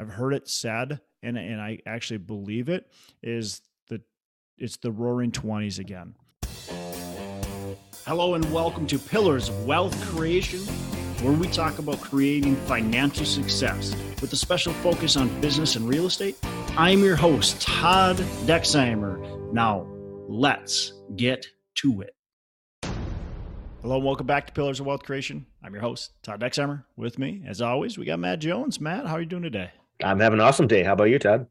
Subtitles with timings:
[0.00, 2.90] I've heard it said, and and I actually believe it
[3.22, 4.00] is the
[4.56, 6.14] it's the Roaring Twenties again.
[8.06, 10.60] Hello and welcome to Pillars of Wealth Creation,
[11.22, 16.06] where we talk about creating financial success with a special focus on business and real
[16.06, 16.38] estate.
[16.78, 19.52] I'm your host, Todd Dexheimer.
[19.52, 19.86] Now,
[20.28, 21.46] let's get
[21.82, 22.16] to it.
[23.82, 25.44] Hello and welcome back to Pillars of Wealth Creation.
[25.62, 26.84] I'm your host, Todd Dexheimer.
[26.96, 28.80] With me, as always, we got Matt Jones.
[28.80, 29.72] Matt, how are you doing today?
[30.02, 30.82] I'm having an awesome day.
[30.82, 31.46] How about you, Todd?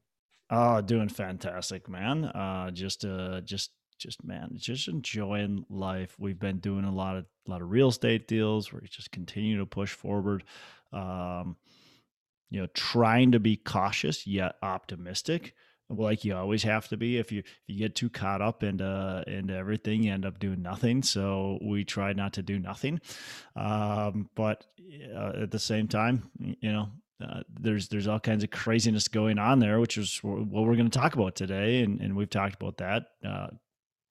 [0.50, 2.26] Oh, doing fantastic, man.
[2.26, 6.16] Uh, just, uh, just, just, man, just enjoying life.
[6.18, 8.74] We've been doing a lot of, a lot of real estate deals.
[8.74, 10.44] We're just continue to push forward.
[10.92, 11.58] Um,
[12.50, 15.54] you know, trying to be cautious yet optimistic
[15.90, 19.24] like you always have to be if you if you get too caught up into
[19.28, 23.00] into everything you end up doing nothing so we try not to do nothing
[23.56, 24.66] um, but
[25.16, 26.90] uh, at the same time you know
[27.24, 30.90] uh, there's there's all kinds of craziness going on there which is what we're going
[30.90, 33.48] to talk about today and and we've talked about that uh,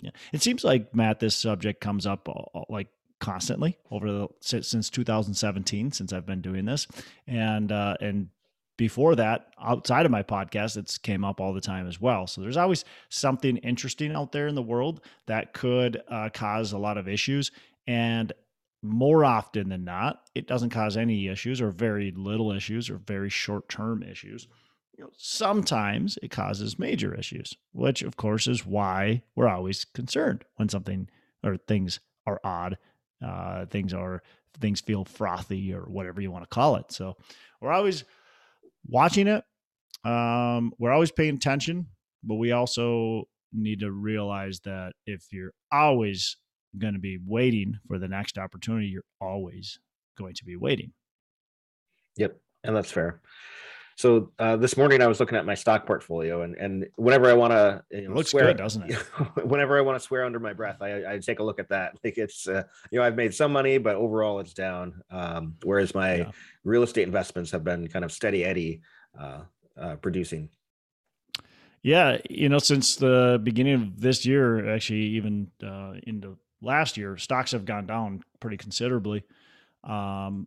[0.01, 0.11] yeah.
[0.33, 2.89] it seems like matt this subject comes up uh, like
[3.21, 6.87] constantly over the since 2017 since I've been doing this
[7.27, 8.29] and uh and
[8.79, 12.27] before that, outside of my podcast, it's came up all the time as well.
[12.27, 16.79] So there's always something interesting out there in the world that could uh, cause a
[16.79, 17.51] lot of issues.
[17.87, 18.33] And
[18.83, 23.29] more often than not, it doesn't cause any issues or very little issues or very
[23.29, 24.47] short term issues.
[24.97, 30.45] You know, sometimes it causes major issues, which of course is why we're always concerned
[30.57, 31.09] when something
[31.45, 32.79] or things are odd,
[33.25, 34.23] uh, things are
[34.61, 36.91] things feel frothy or whatever you want to call it.
[36.91, 37.17] So
[37.61, 38.05] we're always
[38.89, 39.45] watching it,
[40.05, 41.87] um, we're always paying attention,
[42.25, 46.37] but we also need to realize that if you're always
[46.79, 49.79] going to be waiting for the next opportunity, you're always
[50.17, 50.93] going to be waiting.
[52.17, 53.21] Yep, and that's fair.
[53.99, 57.33] So uh, this morning I was looking at my stock portfolio, and and whenever I
[57.33, 58.95] want to, you know, looks swear, good, doesn't it?
[59.45, 61.99] whenever I want to swear under my breath, I, I take a look at that.
[62.05, 62.63] Like it's, uh,
[62.93, 65.03] you know, I've made some money, but overall it's down.
[65.11, 66.31] Um, whereas my yeah.
[66.63, 68.83] real estate investments have been kind of steady Eddie
[69.19, 69.41] uh,
[69.77, 70.51] uh, producing.
[71.83, 77.17] Yeah, you know, since the beginning of this year, actually, even uh, into last year,
[77.17, 79.25] stocks have gone down pretty considerably,
[79.85, 80.47] um,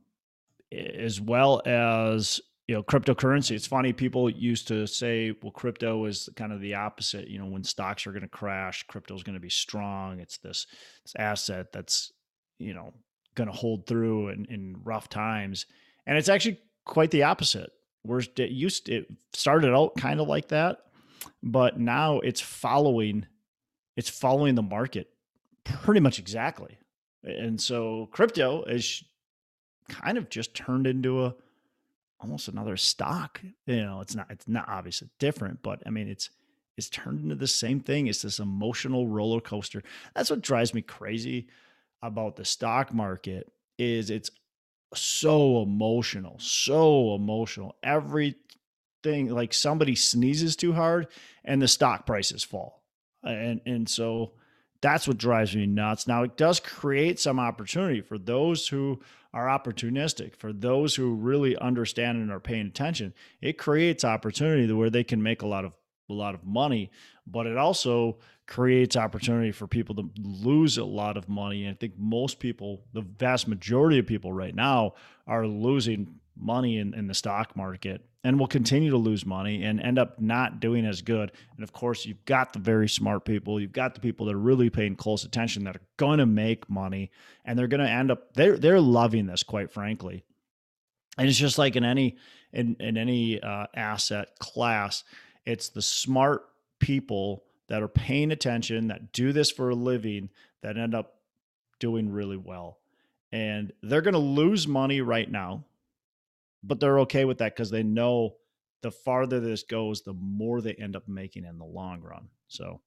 [0.71, 3.51] as well as you know cryptocurrency.
[3.51, 7.47] It's funny people used to say well crypto is kind of the opposite you know
[7.47, 10.19] when stocks are going to crash crypto is going to be strong.
[10.19, 10.67] It's this,
[11.03, 12.11] this asset that's
[12.59, 12.93] you know
[13.35, 15.65] going to hold through in, in rough times.
[16.05, 17.71] And it's actually quite the opposite.
[18.03, 20.79] Where it used it started out kind of like that
[21.43, 23.25] but now it's following
[23.95, 25.09] it's following the market
[25.65, 26.77] pretty much exactly
[27.23, 29.03] and so crypto is
[29.89, 31.35] kind of just turned into a
[32.19, 33.41] almost another stock.
[33.65, 36.29] You know, it's not it's not obviously different, but I mean it's
[36.77, 38.07] it's turned into the same thing.
[38.07, 39.83] It's this emotional roller coaster.
[40.15, 41.47] That's what drives me crazy
[42.01, 44.31] about the stock market is it's
[44.93, 47.75] so emotional, so emotional.
[47.83, 51.07] Everything like somebody sneezes too hard
[51.43, 52.83] and the stock prices fall.
[53.23, 54.33] And and so
[54.81, 56.07] that's what drives me nuts.
[56.07, 58.99] Now it does create some opportunity for those who
[59.33, 64.89] are opportunistic, for those who really understand and are paying attention, it creates opportunity where
[64.89, 65.73] they can make a lot of
[66.09, 66.91] a lot of money,
[67.25, 71.63] but it also creates opportunity for people to lose a lot of money.
[71.63, 76.79] And I think most people, the vast majority of people right now, are losing money
[76.79, 80.59] in, in the stock market and will continue to lose money and end up not
[80.59, 81.31] doing as good.
[81.55, 84.39] And of course, you've got the very smart people, you've got the people that are
[84.39, 87.11] really paying close attention that are going to make money
[87.45, 90.23] and they're going to end up they're they're loving this quite frankly.
[91.17, 92.17] And it's just like in any
[92.53, 95.03] in in any uh, asset class,
[95.45, 96.43] it's the smart
[96.79, 100.29] people that are paying attention that do this for a living
[100.61, 101.15] that end up
[101.79, 102.79] doing really well.
[103.31, 105.63] And they're going to lose money right now
[106.63, 108.35] but they're okay with that because they know
[108.81, 112.29] the farther this goes, the more they end up making in the long run.
[112.47, 112.81] So,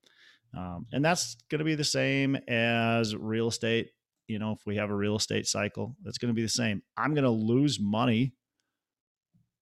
[0.56, 3.90] um, and that's going to be the same as real estate.
[4.28, 6.82] You know, if we have a real estate cycle, that's going to be the same.
[6.96, 8.34] I'm going to lose money.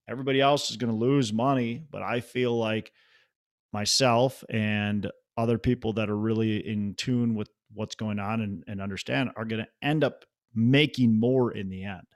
[0.09, 2.93] Everybody else is going to lose money, but I feel like
[3.73, 8.81] myself and other people that are really in tune with what's going on and, and
[8.81, 10.25] understand are going to end up
[10.55, 12.06] making more in the end.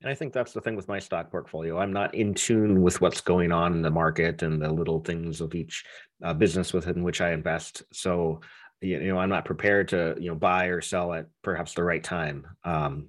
[0.00, 1.78] And I think that's the thing with my stock portfolio.
[1.78, 5.40] I'm not in tune with what's going on in the market and the little things
[5.40, 5.84] of each
[6.22, 7.82] uh, business within which I invest.
[7.92, 8.40] So,
[8.80, 12.02] you know, I'm not prepared to, you know, buy or sell at perhaps the right
[12.02, 12.46] time.
[12.64, 13.08] Um,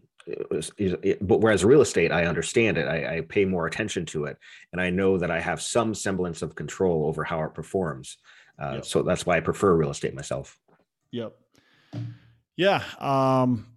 [1.22, 2.88] but whereas real estate, I understand it.
[2.88, 4.38] I, I, pay more attention to it,
[4.72, 8.18] and I know that I have some semblance of control over how it performs.
[8.62, 8.86] Uh, yep.
[8.86, 10.60] So that's why I prefer real estate myself.
[11.12, 11.36] Yep.
[12.58, 12.84] Yeah.
[13.00, 13.68] Um,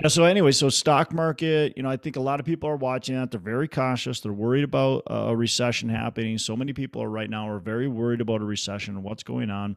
[0.00, 0.08] yeah.
[0.08, 3.14] So anyway, so stock market, you know, I think a lot of people are watching
[3.16, 3.30] that.
[3.30, 4.20] They're very cautious.
[4.20, 6.38] They're worried about a recession happening.
[6.38, 9.50] So many people are right now are very worried about a recession and what's going
[9.50, 9.76] on.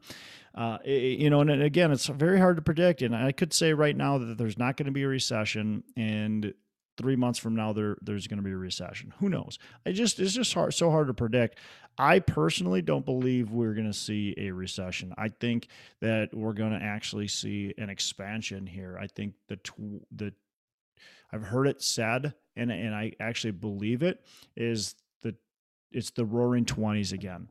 [0.56, 3.04] Uh, it, you know, and again, it's very hard to predict.
[3.04, 6.54] And I could say right now that there's not going to be a recession, and
[6.98, 9.14] three months from now there there's going to be a recession.
[9.20, 9.60] Who knows?
[9.86, 11.60] I just it's just hard, so hard to predict.
[11.98, 15.14] I personally don't believe we're going to see a recession.
[15.18, 15.68] I think
[16.02, 18.98] that we're going to actually see an expansion here.
[19.00, 20.34] I think the tw- the
[21.32, 24.24] I've heard it said, and and I actually believe it
[24.56, 25.36] is the
[25.92, 27.50] it's the Roaring Twenties again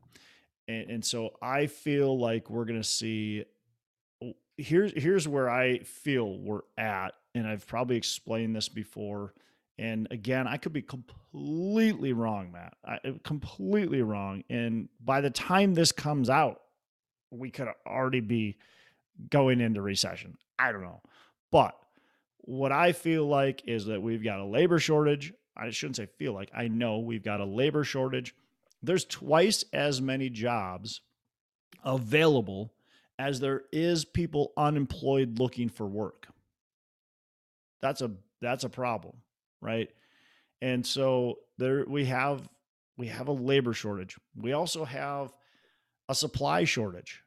[0.67, 3.45] and, and so I feel like we're going to see.
[4.23, 9.33] Oh, here's here's where I feel we're at, and I've probably explained this before.
[9.79, 12.73] And again, I could be completely wrong, Matt.
[12.83, 14.43] I, uh, completely wrong.
[14.49, 16.61] And by the time this comes out,
[17.29, 18.57] we could already be
[19.29, 20.37] going into recession.
[20.57, 21.01] I don't know.
[21.51, 21.77] But
[22.39, 25.33] what I feel like is that we've got a labor shortage.
[25.55, 28.33] I shouldn't say feel like, I know we've got a labor shortage
[28.81, 31.01] there's twice as many jobs
[31.83, 32.73] available
[33.19, 36.27] as there is people unemployed looking for work.
[37.81, 39.15] That's a that's a problem,
[39.61, 39.89] right?
[40.61, 42.47] And so there we have
[42.97, 44.17] we have a labor shortage.
[44.35, 45.31] We also have
[46.09, 47.21] a supply shortage,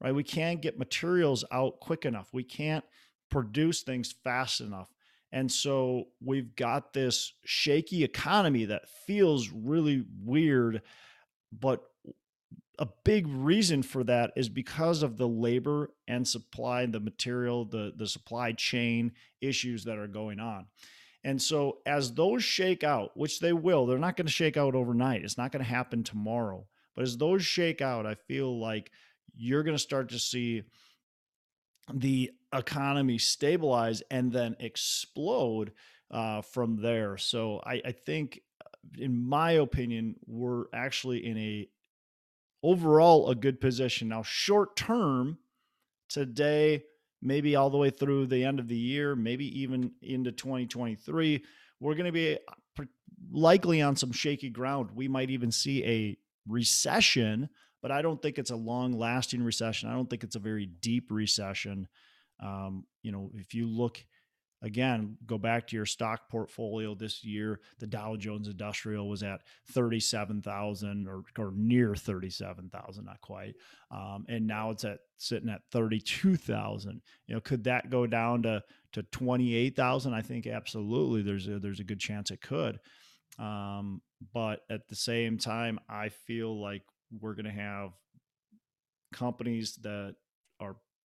[0.00, 0.14] right?
[0.14, 2.28] We can't get materials out quick enough.
[2.32, 2.84] We can't
[3.30, 4.92] produce things fast enough.
[5.32, 10.82] And so we've got this shaky economy that feels really weird.
[11.52, 11.82] But
[12.78, 17.92] a big reason for that is because of the labor and supply, the material, the,
[17.96, 20.66] the supply chain issues that are going on.
[21.24, 24.74] And so, as those shake out, which they will, they're not going to shake out
[24.74, 25.24] overnight.
[25.24, 26.66] It's not going to happen tomorrow.
[26.94, 28.92] But as those shake out, I feel like
[29.34, 30.62] you're going to start to see
[31.92, 35.72] the economy stabilize and then explode
[36.10, 37.16] uh, from there.
[37.16, 38.68] So I, I think, uh,
[38.98, 41.68] in my opinion, we're actually in a
[42.62, 44.08] overall a good position.
[44.08, 45.38] Now, short term,
[46.08, 46.84] today,
[47.22, 51.44] maybe all the way through the end of the year, maybe even into 2023,
[51.80, 52.38] we're going to be
[52.78, 52.84] uh,
[53.30, 54.90] likely on some shaky ground.
[54.94, 56.16] We might even see a
[56.46, 57.48] recession,
[57.82, 59.88] but I don't think it's a long lasting recession.
[59.88, 61.88] I don't think it's a very deep recession.
[62.42, 64.04] Um, you know, if you look
[64.62, 69.42] again, go back to your stock portfolio this year, the Dow Jones Industrial was at
[69.72, 73.54] 37,000 or, or near 37,000, not quite.
[73.90, 77.00] Um, and now it's at sitting at 32,000.
[77.26, 78.62] You know, could that go down to,
[78.92, 80.14] to 28,000?
[80.14, 82.78] I think absolutely there's a, there's a good chance it could.
[83.38, 84.00] Um,
[84.32, 86.82] but at the same time, I feel like
[87.20, 87.90] we're going to have
[89.12, 90.16] companies that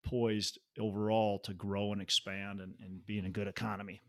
[0.10, 4.02] poised overall to grow and expand and, and be in a good economy.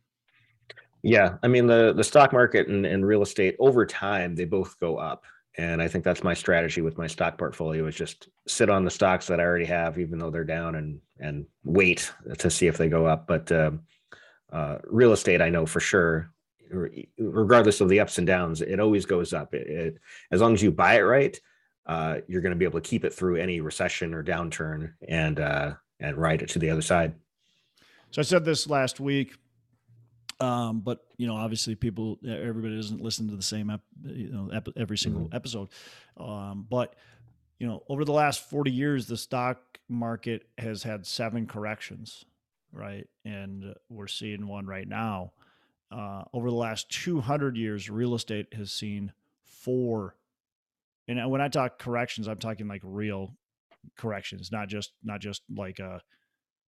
[1.02, 4.78] Yeah, I mean the the stock market and, and real estate over time they both
[4.80, 5.24] go up,
[5.56, 8.90] and I think that's my strategy with my stock portfolio is just sit on the
[8.90, 12.76] stocks that I already have, even though they're down, and and wait to see if
[12.78, 13.26] they go up.
[13.26, 13.82] But um,
[14.52, 16.32] uh, real estate, I know for sure,
[17.18, 19.54] regardless of the ups and downs, it always goes up.
[19.54, 19.98] It, it
[20.32, 21.38] as long as you buy it right,
[21.86, 25.38] uh, you're going to be able to keep it through any recession or downturn, and
[25.38, 27.14] uh, and ride it to the other side.
[28.10, 29.34] So I said this last week,
[30.40, 34.50] um, but you know, obviously, people, everybody doesn't listen to the same, ep, you know,
[34.52, 35.36] ep, every single mm-hmm.
[35.36, 35.69] episode.
[36.17, 36.94] Um, but
[37.58, 42.24] you know, over the last forty years, the stock market has had seven corrections,
[42.72, 43.06] right?
[43.24, 45.32] And we're seeing one right now.
[45.90, 49.12] Uh, over the last 200 years, real estate has seen
[49.43, 50.14] four.
[51.08, 53.34] And when I talk corrections, I'm talking like real
[53.97, 56.01] corrections, not just not just like a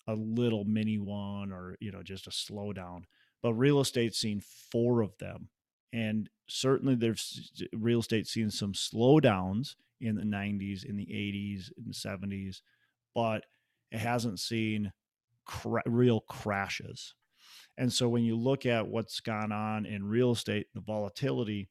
[0.07, 3.03] a little mini one or you know just a slowdown.
[3.43, 5.49] But real estate's seen four of them,
[5.93, 11.85] and certainly there's real estate seen some slowdowns in the 90s, in the 80s, in
[11.87, 12.61] the 70s,
[13.15, 13.45] but
[13.91, 14.91] it hasn't seen
[15.45, 17.15] cra- real crashes.
[17.77, 21.69] And so when you look at what's gone on in real estate, the volatility,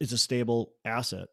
[0.00, 1.28] it's a stable asset.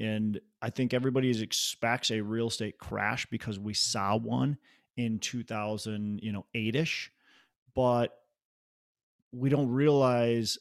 [0.00, 4.58] And I think everybody expects a real estate crash because we saw one
[4.96, 7.08] in 2000, you know, 8ish,
[7.74, 8.16] but
[9.32, 10.58] we don't realize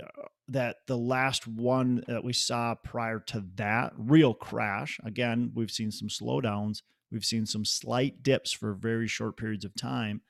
[0.00, 0.06] uh,
[0.48, 5.90] that the last one that we saw prior to that real crash, again, we've seen
[5.90, 10.20] some slowdowns, we've seen some slight dips for very short periods of time,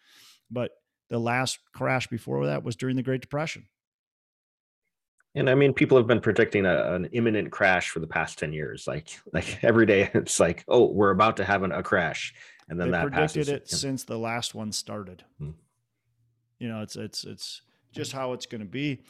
[0.51, 0.73] but
[1.11, 3.67] the last crash before that was during the Great Depression.
[5.39, 8.53] And I mean, people have been predicting a, an imminent crash for the past 10
[8.53, 8.87] years.
[8.87, 12.35] Like, like every day it's like, oh, we're about to have an, a crash.
[12.69, 13.49] And then they that predicted passes.
[13.49, 13.77] it Yeah.
[13.77, 15.25] since the last one started.
[15.39, 15.51] Hmm.
[16.59, 19.01] You know, it's it's it's just how it's going to be.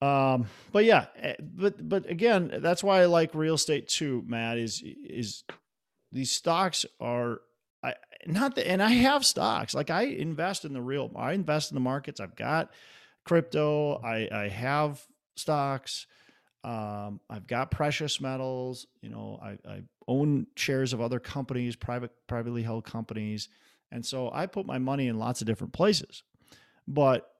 [0.00, 4.58] Um, but yeah, eh, but but again, that's why I like real estate too, Matt.
[4.58, 5.44] Is is
[6.12, 7.40] these stocks are
[7.82, 7.94] I
[8.26, 11.10] not the, and I have stocks like I invest in the real.
[11.16, 12.20] I invest in the markets.
[12.20, 12.70] I've got
[13.24, 14.00] crypto.
[14.02, 15.04] I I have
[15.36, 16.06] stocks.
[16.62, 18.86] Um, I've got precious metals.
[19.02, 23.48] You know, I, I own shares of other companies, private, privately held companies,
[23.92, 26.22] and so I put my money in lots of different places.
[26.88, 27.30] But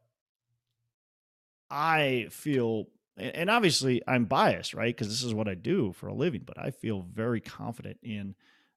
[1.70, 2.86] I feel,
[3.16, 4.94] and and obviously I'm biased, right?
[4.94, 6.42] Because this is what I do for a living.
[6.44, 8.34] But I feel very confident in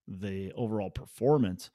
[0.08, 1.70] the overall performance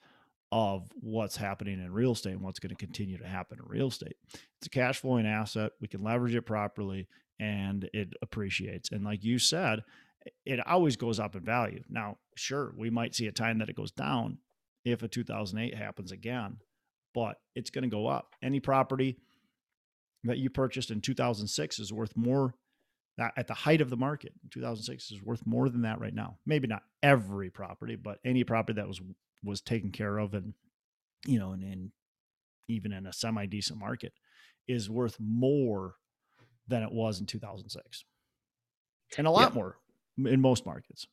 [0.51, 3.89] of what's happening in real estate and what's going to continue to happen in real
[3.89, 4.17] estate.
[4.59, 5.73] It's a cash flowing asset.
[5.81, 7.09] We can leverage it properly
[7.43, 8.93] and it appreciates.
[8.93, 9.83] And like you said,
[10.47, 11.83] it always goes up in value.
[11.91, 14.39] Now, sure, we might see a time that it goes down
[14.85, 16.59] if a 2008 happens again,
[17.13, 18.37] but it's going to go up.
[18.45, 19.19] Any property
[20.23, 22.55] that you purchased in 2006 is worth more
[23.21, 26.39] uh, at the height of the market 2006 is worth more than that right now.
[26.47, 29.01] Maybe not every property, but any property that was
[29.43, 30.55] was taken care of and
[31.27, 31.91] you know, and, and
[32.69, 34.13] even in a semi decent market
[34.69, 35.97] is worth more
[36.69, 38.05] than it was in 2006
[39.19, 39.55] and a lot Yeah.
[39.55, 39.77] more
[40.19, 41.07] in most markets.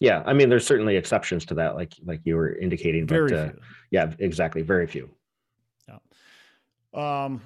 [0.00, 0.22] Yeah.
[0.26, 3.48] I mean, there's certainly exceptions to that, like, like you were indicating, Very but uh,
[3.50, 3.60] few.
[3.90, 4.62] yeah, exactly.
[4.62, 5.08] Very few.
[5.88, 7.24] Yeah.
[7.24, 7.40] Um,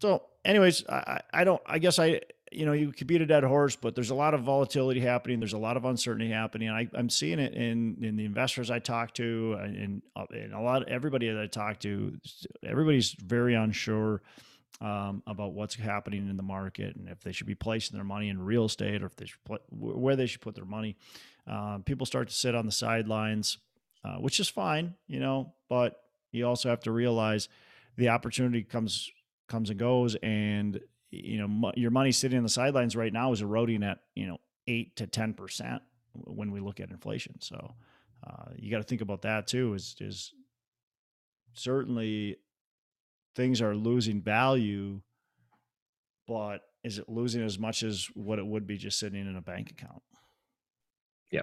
[0.00, 1.62] so, anyways, I, I don't.
[1.66, 4.34] I guess I, you know, you could beat a dead horse, but there's a lot
[4.34, 5.38] of volatility happening.
[5.40, 6.68] There's a lot of uncertainty happening.
[6.68, 10.60] I, I'm seeing it in in the investors I talk to, and, uh, and a
[10.60, 12.18] lot everybody that I talk to.
[12.64, 14.22] Everybody's very unsure
[14.80, 18.28] um, about what's happening in the market and if they should be placing their money
[18.28, 20.96] in real estate or if they should put where they should put their money.
[21.46, 23.58] Um, people start to sit on the sidelines,
[24.04, 26.00] uh, which is fine, you know, but
[26.32, 27.48] you also have to realize
[27.96, 29.10] the opportunity comes
[29.48, 33.32] comes and goes and you know mo- your money sitting on the sidelines right now
[33.32, 35.82] is eroding at you know 8 to 10 percent
[36.14, 37.74] when we look at inflation so
[38.26, 40.32] uh, you got to think about that too is is
[41.52, 42.36] certainly
[43.34, 45.00] things are losing value
[46.26, 49.42] but is it losing as much as what it would be just sitting in a
[49.42, 50.02] bank account
[51.30, 51.42] Yeah.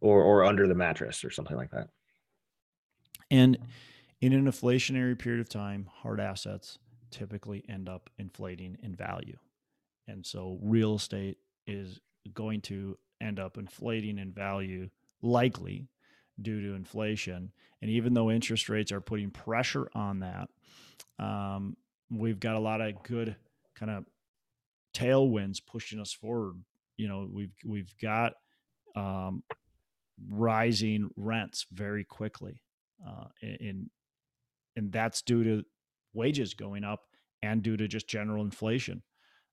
[0.00, 1.88] Or, or under the mattress or something like that.
[3.30, 3.58] And
[4.20, 6.78] in an inflationary period of time, hard assets
[7.10, 9.38] typically end up inflating in value.
[10.06, 12.00] And so real estate is
[12.34, 14.90] going to end up inflating in value,
[15.22, 15.88] likely
[16.40, 17.52] due to inflation.
[17.80, 20.48] And even though interest rates are putting pressure on that,
[21.18, 21.76] um,
[22.10, 23.36] we've got a lot of good
[23.74, 24.04] kind of
[24.94, 26.56] tailwinds pushing us forward.
[26.96, 28.34] You know, we've we've got
[28.96, 29.42] um,
[30.30, 32.62] rising rents very quickly
[33.06, 33.90] uh, in
[34.76, 35.64] and that's due to
[36.12, 37.00] wages going up
[37.42, 39.02] and due to just general inflation.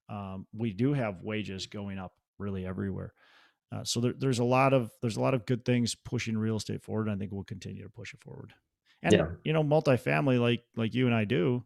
[0.08, 3.12] Um, we do have wages going up really everywhere.
[3.72, 6.56] Uh, so there, there's a lot of there's a lot of good things pushing real
[6.56, 7.06] estate forward.
[7.08, 8.52] And I think we'll continue to push it forward.
[9.02, 9.28] And Yeah.
[9.44, 11.64] you know, multifamily like like you and I do,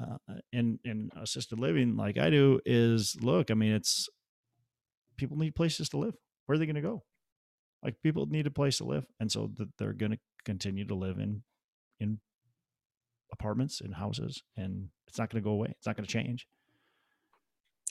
[0.00, 0.16] uh,
[0.52, 3.50] in in assisted living like I do is look.
[3.50, 4.08] I mean, it's
[5.16, 6.14] people need places to live.
[6.46, 7.04] Where are they going to go?
[7.82, 10.94] Like people need a place to live, and so th- they're going to continue to
[10.94, 11.42] live in
[12.00, 12.20] in
[13.32, 15.68] apartments and houses, and it's not going to go away.
[15.76, 16.46] It's not going to change.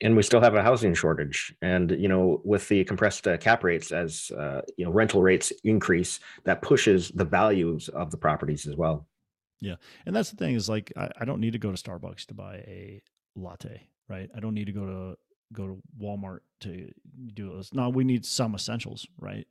[0.01, 3.63] And we still have a housing shortage and you know with the compressed uh, cap
[3.63, 8.67] rates as uh, you know rental rates increase that pushes the values of the properties
[8.67, 9.07] as well
[9.59, 9.75] yeah
[10.05, 12.33] And that's the thing is like I, I don't need to go to Starbucks to
[12.33, 13.01] buy a
[13.35, 14.29] latte, right?
[14.35, 15.17] I don't need to go to
[15.53, 16.91] go to Walmart to
[17.33, 17.73] do this.
[17.73, 19.47] Now we need some essentials, right?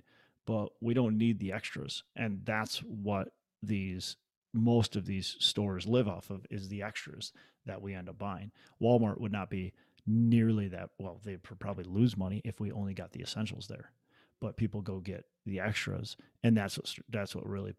[0.46, 3.28] But we don't need the extras, and that's what
[3.62, 4.16] these
[4.54, 7.32] most of these stores live off of is the extras
[7.66, 8.52] that we end up buying.
[8.80, 9.72] Walmart would not be
[10.06, 11.20] nearly that well.
[11.24, 13.90] They probably lose money if we only got the essentials there,
[14.40, 17.74] but people go get the extras, and that's what that's what really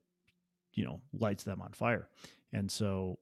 [0.74, 2.07] you know lights them on fire.
[2.53, 3.19] And so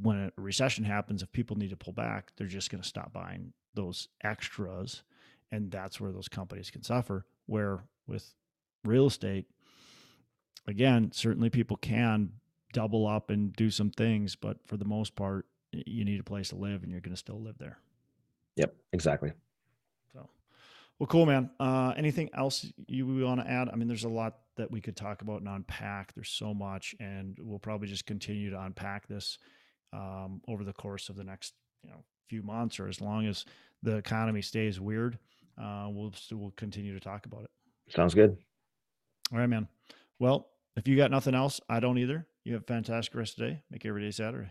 [0.00, 3.12] when a recession happens, if people need to pull back, they're just going to stop
[3.12, 5.02] buying those extras.
[5.50, 7.26] And that's where those companies can suffer.
[7.46, 8.34] Where with
[8.84, 9.46] real estate,
[10.66, 12.32] again, certainly people can
[12.72, 16.50] double up and do some things, but for the most part, you need a place
[16.50, 17.78] to live and you're going to still live there.
[18.56, 19.32] yep exactly
[20.12, 20.28] So,
[20.98, 21.50] well, cool, man.
[21.58, 23.68] Uh, anything else you want to add?
[23.72, 26.12] I mean, there's a lot that we could talk about and unpack.
[26.14, 29.38] There's so much, and we'll probably just continue to unpack this
[29.92, 33.44] um, over the course of the next you know few months or as long as
[33.82, 35.18] the economy stays weird.
[35.60, 37.50] Uh, we'll we'll continue to talk about it.
[37.88, 38.36] Sounds good.
[39.32, 39.68] All right, man.
[40.18, 42.26] Well, if you got nothing else, I don't either.
[42.44, 43.62] You have a fantastic rest of the day.
[43.70, 44.50] Make every day Saturday.